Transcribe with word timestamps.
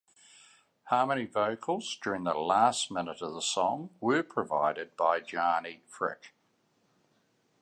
Harmony 0.85 1.27
vocals 1.27 1.95
during 2.01 2.23
the 2.23 2.33
last 2.33 2.89
minute 2.89 3.21
of 3.21 3.35
the 3.35 3.39
song 3.43 3.91
were 3.99 4.23
provided 4.23 4.97
by 4.97 5.19
Janie 5.19 5.83
Fricke. 5.87 6.31